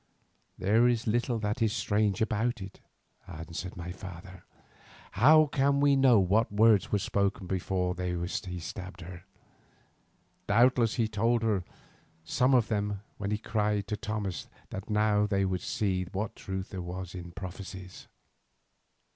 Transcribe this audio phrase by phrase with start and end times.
[0.57, 2.79] "There is little that is strange about it,"
[3.27, 4.43] answered my father.
[5.11, 9.25] "How can we know what words were spoken between them before he stabbed her?
[10.47, 11.63] Doubtless he told of
[12.23, 16.69] some of them when he cried to Thomas that now they would see what truth
[16.71, 18.07] there was in prophecies.